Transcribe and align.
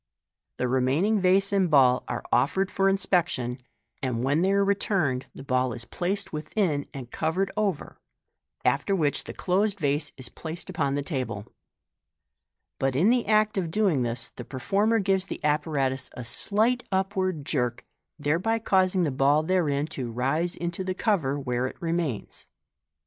The 0.57 0.67
remaining 0.67 1.19
vase 1.21 1.53
and 1.53 1.69
ball 1.69 2.03
are 2.07 2.23
offered 2.31 2.71
for 2.71 2.89
inspection, 2.89 3.61
and 4.01 4.23
when 4.23 4.41
they 4.41 4.51
are 4.51 4.65
returned, 4.65 5.27
tha 5.35 5.43
ball 5.43 5.73
is 5.73 5.85
placed 5.85 6.33
within 6.33 6.87
and 6.91 7.11
covered 7.11 7.51
over, 7.55 7.99
after 8.65 8.95
which 8.95 9.25
the 9.25 9.33
closed 9.35 9.79
vase 9.79 10.11
is 10.17 10.27
placed 10.27 10.71
upon 10.71 10.95
the 10.95 11.03
table 11.03 11.43
j 11.43 11.51
but 12.79 12.95
in 12.95 13.11
the 13.11 13.27
act 13.27 13.59
of 13.59 13.69
doing 13.69 14.01
this 14.01 14.29
the 14.29 14.43
performer 14.43 14.97
gives 14.97 15.27
the 15.27 15.39
apparatus 15.43 16.09
a 16.13 16.23
slight 16.23 16.81
up 16.91 17.15
ward 17.15 17.45
jerk, 17.45 17.85
thereby 18.17 18.57
causing 18.57 19.03
the 19.03 19.11
ball 19.11 19.43
therein 19.43 19.85
to 19.85 20.11
rise 20.11 20.55
into 20.55 20.83
the 20.83 20.95
cover, 20.95 21.39
where 21.39 21.67
it 21.67 21.79
remains. 21.79 22.47